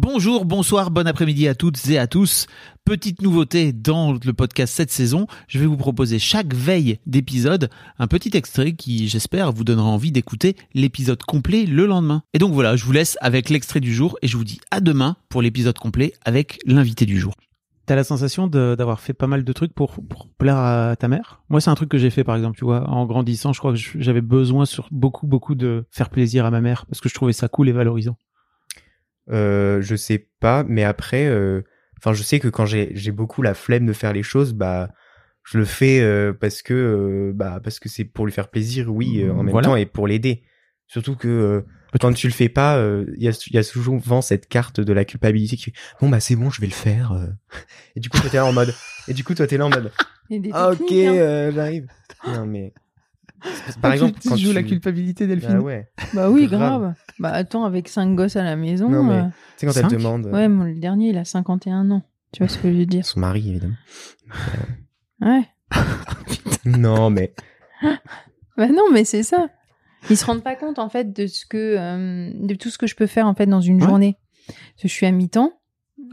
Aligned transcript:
Bonjour, 0.00 0.44
bonsoir, 0.44 0.92
bon 0.92 1.08
après-midi 1.08 1.48
à 1.48 1.56
toutes 1.56 1.88
et 1.88 1.98
à 1.98 2.06
tous. 2.06 2.46
Petite 2.84 3.20
nouveauté 3.20 3.72
dans 3.72 4.12
le 4.12 4.32
podcast 4.32 4.72
cette 4.72 4.92
saison, 4.92 5.26
je 5.48 5.58
vais 5.58 5.66
vous 5.66 5.76
proposer 5.76 6.20
chaque 6.20 6.54
veille 6.54 7.00
d'épisode 7.06 7.68
un 7.98 8.06
petit 8.06 8.36
extrait 8.36 8.74
qui, 8.74 9.08
j'espère, 9.08 9.50
vous 9.50 9.64
donnera 9.64 9.88
envie 9.88 10.12
d'écouter 10.12 10.54
l'épisode 10.72 11.20
complet 11.24 11.66
le 11.66 11.84
lendemain. 11.84 12.22
Et 12.32 12.38
donc 12.38 12.52
voilà, 12.52 12.76
je 12.76 12.84
vous 12.84 12.92
laisse 12.92 13.18
avec 13.20 13.50
l'extrait 13.50 13.80
du 13.80 13.92
jour 13.92 14.16
et 14.22 14.28
je 14.28 14.36
vous 14.36 14.44
dis 14.44 14.60
à 14.70 14.80
demain 14.80 15.16
pour 15.28 15.42
l'épisode 15.42 15.76
complet 15.76 16.12
avec 16.24 16.60
l'invité 16.64 17.04
du 17.04 17.18
jour. 17.18 17.34
T'as 17.84 17.96
la 17.96 18.04
sensation 18.04 18.46
d'avoir 18.46 19.00
fait 19.00 19.14
pas 19.14 19.26
mal 19.26 19.42
de 19.42 19.52
trucs 19.52 19.74
pour, 19.74 19.96
plaire 20.38 20.58
à 20.58 20.94
ta 20.94 21.08
mère? 21.08 21.42
Moi, 21.48 21.60
c'est 21.60 21.70
un 21.70 21.74
truc 21.74 21.88
que 21.88 21.98
j'ai 21.98 22.10
fait, 22.10 22.22
par 22.22 22.36
exemple, 22.36 22.56
tu 22.56 22.64
vois, 22.64 22.88
en 22.88 23.04
grandissant, 23.04 23.52
je 23.52 23.58
crois 23.58 23.72
que 23.72 23.80
j'avais 23.96 24.20
besoin 24.20 24.64
sur 24.64 24.86
beaucoup, 24.92 25.26
beaucoup 25.26 25.56
de 25.56 25.86
faire 25.90 26.08
plaisir 26.08 26.46
à 26.46 26.52
ma 26.52 26.60
mère 26.60 26.86
parce 26.86 27.00
que 27.00 27.08
je 27.08 27.14
trouvais 27.14 27.32
ça 27.32 27.48
cool 27.48 27.68
et 27.68 27.72
valorisant. 27.72 28.16
Euh, 29.30 29.80
je 29.82 29.94
sais 29.96 30.28
pas, 30.40 30.64
mais 30.66 30.84
après, 30.84 31.26
euh, 31.26 31.62
enfin, 31.98 32.12
je 32.14 32.22
sais 32.22 32.38
que 32.40 32.48
quand 32.48 32.66
j'ai 32.66 32.90
j'ai 32.94 33.12
beaucoup 33.12 33.42
la 33.42 33.54
flemme 33.54 33.86
de 33.86 33.92
faire 33.92 34.12
les 34.12 34.22
choses, 34.22 34.52
bah, 34.54 34.90
je 35.44 35.58
le 35.58 35.64
fais 35.64 36.00
euh, 36.00 36.32
parce 36.32 36.62
que 36.62 36.74
euh, 36.74 37.32
bah 37.34 37.60
parce 37.62 37.78
que 37.80 37.88
c'est 37.88 38.04
pour 38.04 38.24
lui 38.26 38.32
faire 38.32 38.48
plaisir, 38.48 38.88
oui, 38.94 39.22
euh, 39.22 39.32
en 39.32 39.42
même 39.42 39.50
Voilà. 39.52 39.68
temps 39.68 39.76
et 39.76 39.86
pour 39.86 40.06
l'aider. 40.06 40.42
Surtout 40.86 41.16
que 41.16 41.28
euh, 41.28 41.60
quand 42.00 42.12
tu 42.14 42.26
le 42.26 42.32
fais 42.32 42.48
pas, 42.48 42.78
euh, 42.78 43.04
il 43.16 43.22
y 43.22 43.28
a 43.28 43.32
il 43.48 43.54
y 43.54 43.58
a 43.58 43.62
souvent 43.62 44.20
cette 44.22 44.48
carte 44.48 44.80
de 44.80 44.92
la 44.94 45.04
culpabilité 45.04 45.56
qui 45.56 45.64
fait 45.64 45.72
bon 46.00 46.08
bah 46.08 46.20
c'est 46.20 46.36
bon, 46.36 46.48
je 46.50 46.60
vais 46.62 46.66
le 46.66 46.72
faire. 46.72 47.12
euh. 47.12 47.26
Et 47.96 48.00
du 48.00 48.08
coup 48.08 48.18
toi 48.18 48.30
t'es 48.30 48.36
là 48.38 48.46
en 48.46 48.52
mode 48.52 48.74
et 49.08 49.12
du 49.14 49.24
coup 49.24 49.34
toi 49.34 49.46
t'es 49.46 49.58
là 49.58 49.66
en 49.66 49.70
mode 49.70 49.90
Il 50.30 50.36
y 50.36 50.38
a 50.38 50.42
des 50.42 50.50
ah, 50.54 50.70
ok 50.70 50.80
hein. 50.92 51.14
euh, 51.16 51.52
j'arrive. 51.52 51.86
Non 52.26 52.46
mais 52.46 52.72
par 53.80 53.92
exemple 53.92 54.18
tu 54.20 54.28
quand 54.28 54.36
joues 54.36 54.48
tu 54.50 54.54
la 54.54 54.62
culpabilité, 54.62 55.26
Delphine. 55.26 55.54
bah 55.58 55.60
ouais, 55.60 55.88
Bah 56.14 56.30
oui, 56.30 56.46
grave. 56.46 56.58
grave. 56.80 56.94
Bah 57.18 57.30
attends, 57.30 57.64
avec 57.64 57.88
cinq 57.88 58.14
gosses 58.14 58.36
à 58.36 58.42
la 58.42 58.56
maison. 58.56 58.88
Non, 58.88 59.02
mais- 59.04 59.14
euh, 59.20 59.22
tu 59.22 59.30
sais 59.58 59.66
quand 59.66 59.72
elle 59.76 59.82
Cinq 59.82 59.88
te 59.90 59.94
demande 59.94 60.26
euh, 60.26 60.32
Ouais, 60.32 60.48
mon, 60.48 60.64
le 60.64 60.74
dernier, 60.74 61.08
il 61.10 61.18
a 61.18 61.24
51 61.24 61.90
ans. 61.90 62.02
Tu 62.32 62.42
vois 62.42 62.48
ce 62.48 62.58
que 62.58 62.70
je 62.72 62.76
veux 62.78 62.86
dire? 62.86 63.04
Son 63.06 63.20
mari 63.20 63.48
évidemment. 63.50 63.74
Ouais. 65.20 65.42
non 66.64 67.10
mais 67.10 67.34
Bah 68.56 68.68
non, 68.68 68.84
mais 68.92 69.04
c'est 69.04 69.22
ça. 69.22 69.48
Ils 70.10 70.16
se 70.16 70.24
rendent 70.24 70.42
pas 70.44 70.54
compte 70.54 70.78
en 70.78 70.88
fait 70.88 71.12
de 71.12 71.26
ce 71.26 71.44
que 71.46 71.76
euh, 71.78 72.30
de 72.34 72.54
tout 72.54 72.70
ce 72.70 72.78
que 72.78 72.86
je 72.86 72.94
peux 72.94 73.06
faire 73.06 73.26
en 73.26 73.34
fait 73.34 73.46
dans 73.46 73.60
une 73.60 73.80
Ouais. 73.80 73.88
journée. 73.88 74.16
Parce 74.46 74.82
que 74.82 74.88
je 74.88 74.92
suis 74.92 75.06
à 75.06 75.10
mi-temps, 75.10 75.52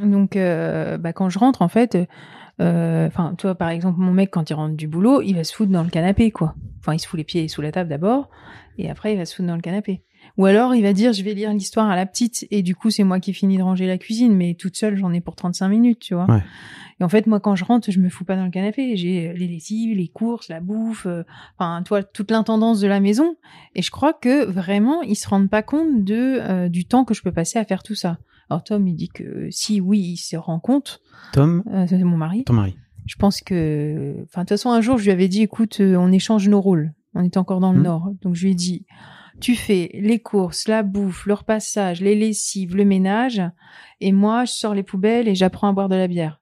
donc 0.00 0.36
euh, 0.36 0.98
bah 0.98 1.12
quand 1.12 1.28
je 1.28 1.38
rentre 1.38 1.62
en 1.62 1.68
fait, 1.68 1.94
euh, 1.94 2.06
enfin 2.58 3.34
toi 3.36 3.54
par 3.54 3.68
exemple 3.68 4.00
mon 4.00 4.12
mec 4.12 4.30
quand 4.30 4.48
il 4.50 4.54
rentre 4.54 4.76
du 4.76 4.88
boulot, 4.88 5.22
il 5.22 5.34
va 5.34 5.44
se 5.44 5.54
foutre 5.54 5.72
dans 5.72 5.82
le 5.82 5.90
canapé 5.90 6.30
quoi. 6.30 6.54
Enfin 6.80 6.94
il 6.94 6.98
se 6.98 7.06
fout 7.06 7.18
les 7.18 7.24
pieds 7.24 7.48
sous 7.48 7.62
la 7.62 7.72
table 7.72 7.90
d'abord 7.90 8.30
et 8.78 8.90
après 8.90 9.12
il 9.12 9.16
va 9.16 9.24
se 9.24 9.34
foutre 9.34 9.48
dans 9.48 9.56
le 9.56 9.62
canapé. 9.62 10.02
Ou 10.36 10.46
alors 10.46 10.74
il 10.74 10.82
va 10.82 10.92
dire 10.92 11.12
je 11.12 11.22
vais 11.22 11.34
lire 11.34 11.52
l'histoire 11.52 11.88
à 11.88 11.96
la 11.96 12.06
petite 12.06 12.46
et 12.50 12.62
du 12.62 12.74
coup 12.74 12.90
c'est 12.90 13.04
moi 13.04 13.20
qui 13.20 13.32
finis 13.32 13.58
de 13.58 13.62
ranger 13.62 13.86
la 13.86 13.98
cuisine 13.98 14.34
mais 14.34 14.54
toute 14.54 14.76
seule 14.76 14.96
j'en 14.96 15.12
ai 15.12 15.20
pour 15.20 15.36
35 15.36 15.68
minutes 15.68 15.98
tu 16.00 16.14
vois. 16.14 16.26
Ouais. 16.26 16.42
Et 17.00 17.04
en 17.04 17.08
fait 17.08 17.26
moi 17.26 17.40
quand 17.40 17.56
je 17.56 17.64
rentre 17.64 17.90
je 17.90 17.98
me 18.00 18.08
fous 18.08 18.24
pas 18.24 18.36
dans 18.36 18.44
le 18.44 18.50
canapé, 18.50 18.96
j'ai 18.96 19.32
les 19.34 19.48
lessives, 19.48 19.96
les 19.96 20.08
courses, 20.08 20.48
la 20.48 20.60
bouffe, 20.60 21.06
euh, 21.06 21.22
enfin 21.58 21.82
toi 21.82 22.02
toute 22.02 22.30
l'intendance 22.30 22.80
de 22.80 22.88
la 22.88 23.00
maison 23.00 23.36
et 23.74 23.82
je 23.82 23.90
crois 23.90 24.12
que 24.12 24.44
vraiment 24.44 25.02
ils 25.02 25.16
se 25.16 25.28
rendent 25.28 25.50
pas 25.50 25.62
compte 25.62 26.04
de 26.04 26.38
euh, 26.40 26.68
du 26.68 26.84
temps 26.84 27.04
que 27.04 27.14
je 27.14 27.22
peux 27.22 27.32
passer 27.32 27.58
à 27.58 27.64
faire 27.64 27.82
tout 27.82 27.94
ça. 27.94 28.18
Alors 28.50 28.62
Tom 28.64 28.86
il 28.86 28.94
dit 28.94 29.08
que 29.08 29.48
si 29.50 29.80
oui 29.80 30.00
il 30.00 30.16
se 30.16 30.36
rend 30.36 30.60
compte, 30.60 31.00
Tom, 31.32 31.62
euh, 31.72 31.86
c'est 31.88 32.02
mon 32.04 32.16
mari. 32.16 32.44
ton 32.44 32.52
mari. 32.54 32.76
Je 33.06 33.16
pense 33.16 33.40
que, 33.42 34.14
enfin 34.24 34.42
de 34.42 34.44
toute 34.44 34.50
façon 34.50 34.70
un 34.70 34.80
jour 34.80 34.98
je 34.98 35.04
lui 35.04 35.10
avais 35.10 35.28
dit 35.28 35.42
écoute 35.42 35.80
euh, 35.80 35.96
on 35.96 36.10
échange 36.12 36.48
nos 36.48 36.60
rôles. 36.60 36.92
On 37.14 37.22
était 37.24 37.38
encore 37.38 37.60
dans 37.60 37.72
le 37.72 37.78
Mhm. 37.78 37.84
nord 37.84 38.10
donc 38.22 38.34
je 38.34 38.44
lui 38.44 38.52
ai 38.52 38.54
dit 38.54 38.86
tu 39.40 39.56
fais 39.56 39.90
les 39.94 40.20
courses, 40.20 40.68
la 40.68 40.82
bouffe, 40.82 41.26
le 41.26 41.34
repassage, 41.34 42.00
les 42.00 42.14
lessives, 42.14 42.76
le 42.76 42.84
ménage 42.84 43.42
et 44.00 44.12
moi 44.12 44.44
je 44.44 44.52
sors 44.52 44.74
les 44.74 44.82
poubelles 44.84 45.26
et 45.28 45.34
j'apprends 45.34 45.68
à 45.68 45.72
boire 45.72 45.88
de 45.88 45.96
la 45.96 46.06
bière. 46.08 46.40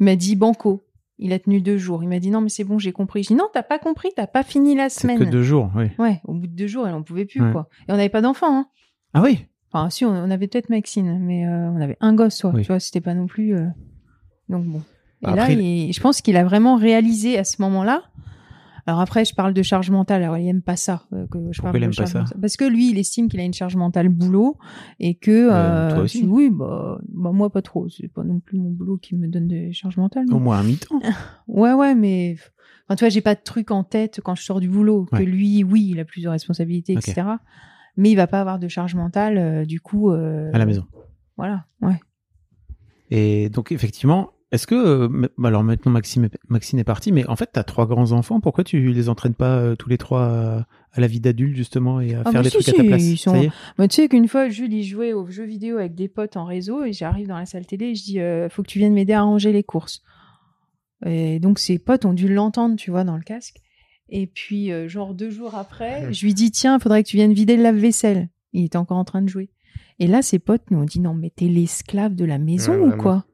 Il 0.00 0.04
m'a 0.04 0.16
dit 0.16 0.36
banco. 0.36 0.82
Il 1.18 1.32
a 1.32 1.38
tenu 1.38 1.62
deux 1.62 1.78
jours. 1.78 2.02
Il 2.02 2.08
m'a 2.10 2.18
dit 2.18 2.30
non 2.30 2.42
mais 2.42 2.50
c'est 2.50 2.64
bon 2.64 2.78
j'ai 2.78 2.92
compris. 2.92 3.22
Je 3.22 3.28
dis 3.28 3.34
non 3.34 3.48
t'as 3.52 3.62
pas 3.62 3.78
compris 3.78 4.10
t'as 4.14 4.26
pas 4.26 4.42
fini 4.42 4.74
la 4.74 4.90
semaine. 4.90 5.18
que 5.18 5.24
deux 5.24 5.42
jours, 5.42 5.70
oui. 5.74 5.86
Ouais, 5.98 6.20
au 6.24 6.34
bout 6.34 6.46
de 6.46 6.52
deux 6.54 6.66
jours, 6.66 6.86
elle 6.86 6.94
en 6.94 7.02
pouvait 7.02 7.24
plus, 7.24 7.40
Ouais. 7.40 7.52
quoi. 7.52 7.68
Et 7.88 7.92
on 7.92 7.96
n'avait 7.96 8.10
pas 8.10 8.20
d'enfant, 8.20 8.54
hein. 8.58 8.66
Ah 9.14 9.22
oui 9.22 9.46
Enfin, 9.76 9.90
si, 9.90 10.04
on, 10.04 10.10
on 10.10 10.30
avait 10.30 10.46
peut-être 10.48 10.68
Maxine, 10.70 11.18
mais 11.20 11.46
euh, 11.46 11.70
on 11.70 11.80
avait 11.80 11.96
un 12.00 12.14
gosse. 12.14 12.44
Oui. 12.44 12.62
Tu 12.62 12.68
vois, 12.68 12.80
c'était 12.80 13.00
pas 13.00 13.14
non 13.14 13.26
plus. 13.26 13.54
euh, 13.54 13.66
Donc 14.48 14.64
bon. 14.66 14.78
Et 15.22 15.26
Bah, 15.26 15.34
là, 15.34 15.50
il- 15.50 15.92
je 15.92 16.00
pense 16.00 16.20
qu'il 16.20 16.36
a 16.36 16.44
vraiment 16.44 16.76
réalisé 16.76 17.38
à 17.38 17.44
ce 17.44 17.60
moment-là. 17.62 18.02
Alors 18.88 19.00
après, 19.00 19.24
je 19.24 19.34
parle 19.34 19.52
de 19.52 19.62
charge 19.62 19.90
mentale. 19.90 20.22
Alors 20.22 20.38
il 20.38 20.46
aime 20.48 20.62
pas 20.62 20.76
ça. 20.76 21.02
euh, 21.12 21.26
que 21.26 21.38
je 21.50 21.60
Pourquoi 21.60 21.72
parle 21.72 21.76
il 21.78 21.84
aime 21.86 21.94
pas 21.94 22.06
ça 22.06 22.20
mentale. 22.20 22.38
Parce 22.40 22.56
que 22.56 22.64
lui, 22.64 22.90
il 22.90 22.98
estime 22.98 23.28
qu'il 23.28 23.40
a 23.40 23.42
une 23.42 23.52
charge 23.52 23.74
mentale 23.74 24.08
boulot 24.08 24.56
et 25.00 25.14
que. 25.16 25.48
Euh, 25.52 25.90
toi 25.90 26.02
aussi. 26.04 26.18
si- 26.18 26.24
Oui, 26.26 26.50
bah, 26.52 26.98
bah 27.08 27.32
moi 27.32 27.50
pas 27.50 27.62
trop. 27.62 27.88
C'est 27.88 28.06
pas 28.08 28.22
non 28.22 28.38
plus 28.38 28.58
mon 28.58 28.70
boulot 28.70 28.96
qui 28.98 29.16
me 29.16 29.26
donne 29.26 29.48
des 29.48 29.72
charges 29.72 29.96
mentales. 29.96 30.26
Au 30.32 30.38
moins 30.38 30.58
un 30.58 30.62
mi-temps. 30.62 31.00
Ouais, 31.48 31.72
ouais, 31.72 31.94
mais 31.96 32.36
enfin, 32.86 32.94
tu 32.96 33.00
vois, 33.04 33.08
j'ai 33.08 33.20
pas 33.22 33.34
de 33.34 33.40
truc 33.42 33.70
en 33.72 33.82
tête 33.82 34.20
quand 34.22 34.36
je 34.36 34.44
sors 34.44 34.60
du 34.60 34.68
boulot. 34.68 35.08
Ouais. 35.10 35.18
Que 35.18 35.24
lui, 35.24 35.64
oui, 35.64 35.88
il 35.90 35.98
a 35.98 36.04
plus 36.04 36.22
de 36.22 36.28
responsabilités, 36.28 36.92
etc. 36.92 37.26
Mais 37.96 38.10
il 38.10 38.16
va 38.16 38.26
pas 38.26 38.40
avoir 38.40 38.58
de 38.58 38.68
charge 38.68 38.94
mentale, 38.94 39.38
euh, 39.38 39.64
du 39.64 39.80
coup. 39.80 40.10
euh, 40.10 40.50
À 40.52 40.58
la 40.58 40.66
maison. 40.66 40.84
Voilà, 41.36 41.64
ouais. 41.82 41.98
Et 43.10 43.48
donc, 43.50 43.72
effectivement, 43.72 44.32
est-ce 44.52 44.66
que. 44.66 44.74
euh, 44.74 45.28
alors 45.44 45.62
maintenant, 45.62 45.92
Maxime, 45.92 46.24
est- 46.24 46.38
Maxine 46.48 46.78
est 46.78 46.84
partie, 46.84 47.12
mais 47.12 47.26
en 47.28 47.36
fait, 47.36 47.50
tu 47.52 47.58
as 47.58 47.64
trois 47.64 47.86
grands-enfants. 47.86 48.40
Pourquoi 48.40 48.64
tu 48.64 48.92
les 48.92 49.08
entraînes 49.08 49.34
pas 49.34 49.76
tous 49.76 49.88
les 49.88 49.98
trois 49.98 50.66
à 50.92 51.00
la 51.00 51.06
vie 51.06 51.20
d'adulte, 51.20 51.56
justement, 51.56 52.00
et 52.00 52.14
à 52.14 52.22
Ah, 52.24 52.32
faire 52.32 52.42
les 52.42 52.50
si, 52.50 52.56
trucs 52.58 52.68
à 52.70 52.72
ta 52.82 52.84
place? 52.84 53.02
ils 53.02 53.16
sont- 53.16 53.48
tu 53.78 53.86
sais 53.90 54.08
qu'une 54.08 54.28
fois, 54.28 54.48
Jules, 54.48 54.82
jouait 54.82 55.12
aux 55.12 55.26
jeux 55.28 55.44
vidéo 55.44 55.76
avec 55.78 55.94
des 55.94 56.08
potes 56.08 56.36
en 56.36 56.44
réseau 56.44 56.84
et 56.84 56.92
j'arrive 56.92 57.28
dans 57.28 57.38
la 57.38 57.46
salle 57.46 57.66
télé 57.66 57.86
et 57.86 57.94
je 57.94 58.02
dis, 58.04 58.20
euh, 58.20 58.48
faut 58.48 58.62
que 58.62 58.68
tu 58.68 58.78
viennes 58.78 58.94
m'aider 58.94 59.12
à 59.12 59.22
ranger 59.22 59.52
les 59.52 59.62
courses. 59.62 60.02
Et 61.04 61.38
donc, 61.38 61.58
ses 61.58 61.78
potes 61.78 62.04
ont 62.06 62.14
dû 62.14 62.32
l'entendre, 62.32 62.76
tu 62.76 62.90
vois, 62.90 63.04
dans 63.04 63.16
le 63.16 63.22
casque. 63.22 63.58
Et 64.08 64.26
puis, 64.26 64.72
euh, 64.72 64.88
genre 64.88 65.14
deux 65.14 65.30
jours 65.30 65.54
après, 65.54 66.12
je 66.12 66.24
lui 66.24 66.34
dis, 66.34 66.50
tiens, 66.50 66.78
faudrait 66.78 67.02
que 67.02 67.08
tu 67.08 67.16
viennes 67.16 67.32
vider 67.32 67.56
le 67.56 67.62
lave-vaisselle. 67.62 68.28
Il 68.52 68.64
était 68.64 68.76
encore 68.78 68.98
en 68.98 69.04
train 69.04 69.22
de 69.22 69.28
jouer. 69.28 69.50
Et 69.98 70.06
là, 70.06 70.22
ses 70.22 70.38
potes 70.38 70.62
nous 70.70 70.78
ont 70.78 70.84
dit, 70.84 71.00
non, 71.00 71.14
mais 71.14 71.30
t'es 71.34 71.46
l'esclave 71.46 72.14
de 72.14 72.24
la 72.24 72.38
maison 72.38 72.72
Ouais, 72.72 72.78
ou 72.78 72.86
vraiment. 72.88 73.02
quoi? 73.02 73.24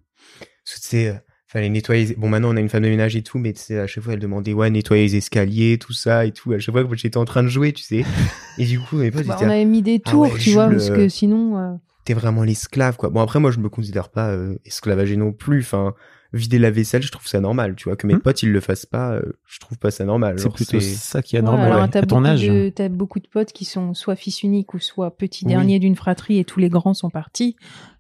Sais, 0.65 1.09
euh, 1.09 1.15
fallait 1.47 1.69
nettoyer. 1.69 2.15
Bon, 2.17 2.29
maintenant, 2.29 2.53
on 2.53 2.57
a 2.57 2.61
une 2.61 2.69
femme 2.69 2.85
de 2.85 2.89
ménage 2.89 3.17
et 3.17 3.23
tout, 3.23 3.39
mais 3.39 3.53
tu 3.53 3.61
sais, 3.61 3.79
à 3.79 3.87
chaque 3.87 4.05
fois, 4.05 4.13
elle 4.15 4.21
demandait, 4.21 4.53
ouais, 4.53 4.71
nettoyer 4.71 5.03
les 5.05 5.17
escaliers, 5.17 5.77
tout 5.79 5.93
ça 5.93 6.25
et 6.25 6.33
tout. 6.33 6.53
À 6.53 6.59
chaque 6.59 6.73
fois 6.75 6.85
que 6.85 6.97
j'étais 6.97 7.17
en 7.17 7.25
train 7.25 7.43
de 7.43 7.49
jouer, 7.49 7.73
tu 7.73 7.83
sais. 7.83 8.05
Et 8.59 8.65
du 8.65 8.79
coup, 8.81 8.97
mes 8.97 9.11
potes, 9.11 9.27
Bah, 9.27 9.37
On 9.41 9.45
avait 9.49 9.65
mis 9.65 9.83
des 9.83 10.01
Ah 10.05 10.11
tours, 10.11 10.33
ouais, 10.33 10.39
tu 10.39 10.51
vois, 10.51 10.69
parce 10.69 10.91
euh, 10.91 10.97
que 10.97 11.09
sinon... 11.09 11.59
euh, 11.59 11.75
t'es 12.05 12.15
vraiment 12.15 12.43
l'esclave, 12.45 12.97
quoi. 12.97 13.11
Bon, 13.11 13.21
après, 13.21 13.41
moi, 13.41 13.51
je 13.51 13.59
me 13.59 13.69
considère 13.69 14.09
pas 14.11 14.31
euh, 14.31 14.57
esclavagé 14.65 15.17
non 15.17 15.33
plus. 15.33 15.61
Enfin, 15.61 15.95
vider 16.33 16.59
la 16.59 16.71
vaisselle, 16.71 17.03
je 17.03 17.11
trouve 17.13 17.27
ça 17.27 17.41
normal, 17.41 17.75
tu 17.77 17.85
vois. 17.85 17.97
Que 17.97 18.07
mes 18.07 18.15
Hmm. 18.15 18.21
potes, 18.21 18.43
ils 18.43 18.51
le 18.53 18.61
fassent 18.61 18.87
pas, 18.87 19.13
euh, 19.13 19.23
je 19.47 19.59
trouve 19.61 19.79
pas 19.79 19.91
ça 19.91 20.05
normal. 20.05 20.39
C'est 20.39 20.53
plutôt 20.53 20.81
ça 20.81 21.21
qui 21.23 21.37
est 21.37 21.41
Ouais, 21.41 21.45
normal 21.45 21.67
alors, 21.73 21.79
ouais, 21.89 21.97
à 21.97 22.03
ton 22.03 22.17
beaucoup 22.21 22.27
âge. 22.31 22.43
de- 22.47 22.73
T'as 22.75 22.89
beaucoup 22.89 23.21
de 23.21 23.29
potes 23.29 23.53
qui 23.53 23.65
sont 23.65 23.93
soit 23.95 24.17
fils 24.17 24.43
uniques 24.43 24.73
ou 24.75 24.79
soit 24.79 25.17
petits 25.17 25.45
Oui. 25.45 25.51
derniers 25.53 25.79
d'une 25.79 25.97
fratrie 25.97 26.39
et 26.39 26.45
tous 26.45 26.59
les 26.61 26.69
grands 26.71 26.95
sont 26.95 27.11
partis. 27.11 27.57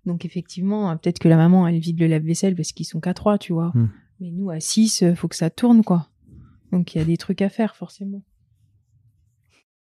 Donc 0.06 0.24
effectivement, 0.24 0.90
euh, 0.90 0.94
peut-être 0.96 1.18
que 1.18 1.28
la 1.28 1.36
maman 1.36 1.66
elle 1.68 1.78
vide 1.78 2.00
le 2.00 2.06
lave-vaisselle 2.06 2.56
parce 2.56 2.72
qu'ils 2.72 2.86
sont 2.86 3.00
qu'à 3.00 3.14
trois, 3.14 3.38
tu 3.38 3.52
vois. 3.52 3.70
Hmm. 3.74 3.88
Mais 4.20 4.30
nous 4.30 4.50
à 4.50 4.60
six, 4.60 5.02
euh, 5.02 5.14
faut 5.14 5.28
que 5.28 5.36
ça 5.36 5.50
tourne 5.50 5.82
quoi. 5.84 6.08
Donc 6.72 6.94
il 6.94 6.98
y 6.98 7.00
a 7.00 7.04
des 7.04 7.16
trucs 7.18 7.42
à 7.42 7.48
faire 7.50 7.76
forcément. 7.76 8.22